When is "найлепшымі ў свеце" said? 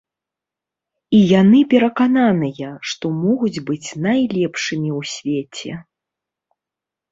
4.07-5.71